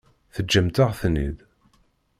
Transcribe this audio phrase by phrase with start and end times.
[0.33, 1.37] Teǧǧamt-aɣ-ten-id.